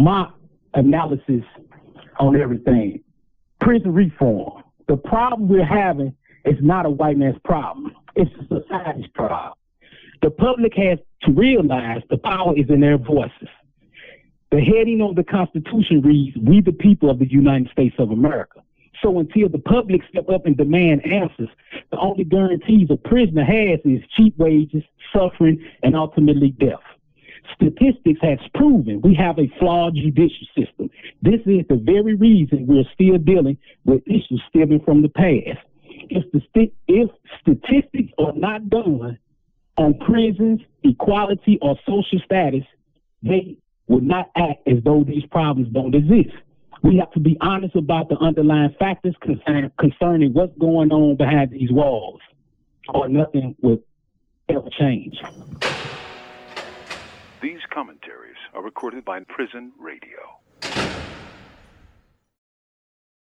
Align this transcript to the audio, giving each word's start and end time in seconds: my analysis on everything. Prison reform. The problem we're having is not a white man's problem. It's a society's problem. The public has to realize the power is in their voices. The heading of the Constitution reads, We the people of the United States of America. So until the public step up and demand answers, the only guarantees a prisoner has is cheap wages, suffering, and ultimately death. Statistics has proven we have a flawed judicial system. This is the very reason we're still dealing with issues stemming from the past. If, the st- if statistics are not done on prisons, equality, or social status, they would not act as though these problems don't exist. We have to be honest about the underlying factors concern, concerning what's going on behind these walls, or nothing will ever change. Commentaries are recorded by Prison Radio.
my 0.00 0.28
analysis 0.74 1.44
on 2.18 2.40
everything. 2.40 3.02
Prison 3.60 3.92
reform. 3.92 4.62
The 4.88 4.96
problem 4.96 5.48
we're 5.48 5.64
having 5.64 6.14
is 6.44 6.56
not 6.60 6.86
a 6.86 6.90
white 6.90 7.18
man's 7.18 7.38
problem. 7.44 7.94
It's 8.16 8.30
a 8.40 8.60
society's 8.60 9.10
problem. 9.14 9.54
The 10.22 10.30
public 10.30 10.74
has 10.76 10.98
to 11.22 11.32
realize 11.32 12.02
the 12.10 12.18
power 12.18 12.56
is 12.56 12.68
in 12.68 12.80
their 12.80 12.98
voices. 12.98 13.48
The 14.50 14.60
heading 14.60 15.00
of 15.00 15.14
the 15.16 15.24
Constitution 15.24 16.02
reads, 16.02 16.36
We 16.36 16.60
the 16.60 16.72
people 16.72 17.10
of 17.10 17.18
the 17.18 17.30
United 17.30 17.70
States 17.70 17.94
of 17.98 18.10
America. 18.10 18.62
So 19.02 19.18
until 19.18 19.48
the 19.48 19.58
public 19.58 20.02
step 20.10 20.28
up 20.28 20.44
and 20.44 20.56
demand 20.56 21.06
answers, 21.06 21.48
the 21.90 21.98
only 21.98 22.24
guarantees 22.24 22.88
a 22.90 22.96
prisoner 22.96 23.44
has 23.44 23.80
is 23.84 24.02
cheap 24.16 24.36
wages, 24.38 24.82
suffering, 25.12 25.64
and 25.82 25.94
ultimately 25.94 26.50
death. 26.50 26.80
Statistics 27.54 28.20
has 28.22 28.38
proven 28.54 29.00
we 29.02 29.14
have 29.14 29.38
a 29.38 29.50
flawed 29.58 29.94
judicial 29.94 30.46
system. 30.56 30.90
This 31.22 31.40
is 31.46 31.66
the 31.68 31.80
very 31.82 32.14
reason 32.14 32.66
we're 32.66 32.84
still 32.94 33.18
dealing 33.18 33.58
with 33.84 34.02
issues 34.06 34.42
stemming 34.48 34.80
from 34.84 35.02
the 35.02 35.08
past. 35.08 35.58
If, 36.08 36.30
the 36.32 36.40
st- 36.48 36.74
if 36.88 37.10
statistics 37.40 38.12
are 38.18 38.32
not 38.32 38.68
done 38.68 39.18
on 39.76 39.98
prisons, 39.98 40.60
equality, 40.82 41.58
or 41.62 41.76
social 41.86 42.20
status, 42.24 42.64
they 43.22 43.56
would 43.88 44.04
not 44.04 44.30
act 44.36 44.66
as 44.66 44.82
though 44.84 45.04
these 45.04 45.24
problems 45.30 45.68
don't 45.72 45.94
exist. 45.94 46.34
We 46.82 46.96
have 46.98 47.10
to 47.12 47.20
be 47.20 47.36
honest 47.40 47.76
about 47.76 48.08
the 48.08 48.16
underlying 48.18 48.74
factors 48.78 49.14
concern, 49.20 49.70
concerning 49.78 50.32
what's 50.32 50.56
going 50.58 50.90
on 50.92 51.16
behind 51.16 51.50
these 51.50 51.70
walls, 51.70 52.20
or 52.88 53.08
nothing 53.08 53.54
will 53.60 53.82
ever 54.48 54.68
change. 54.78 55.16
Commentaries 57.72 58.36
are 58.52 58.62
recorded 58.62 59.04
by 59.04 59.20
Prison 59.20 59.72
Radio. 59.78 60.19